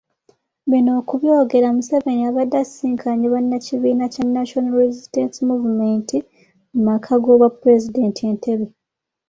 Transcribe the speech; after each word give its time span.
Bino 0.69 0.91
okubyogera 1.01 1.67
Museveni 1.75 2.23
abadde 2.29 2.55
asisinkanye 2.63 3.25
bannakibiina 3.33 4.05
kya 4.13 4.25
National 4.35 4.77
Resistance 4.83 5.35
Movement 5.47 6.09
mu 6.73 6.81
maka 6.87 7.13
g’obwapulezidenti 7.23 8.21
Entebbe. 8.31 8.67